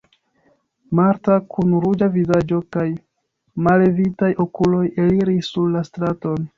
Marta 0.99 1.35
kun 1.57 1.75
ruĝa 1.83 2.09
vizaĝo 2.17 2.63
kaj 2.79 2.87
mallevitaj 3.69 4.35
okuloj 4.49 4.85
eliris 5.09 5.57
sur 5.57 5.75
la 5.79 5.89
straton. 5.93 6.47